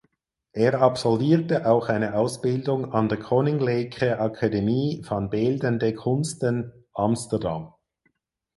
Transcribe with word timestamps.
Er 0.53 0.81
absolvierte 0.81 1.69
auch 1.69 1.87
eine 1.87 2.15
Ausbildung 2.15 2.91
an 2.91 3.07
der 3.07 3.19
Koninklijke 3.19 4.17
Akademie 4.17 5.05
van 5.07 5.29
Beeldende 5.29 5.93
Kunsten 5.93 6.73
(Amsterdam). 6.95 7.71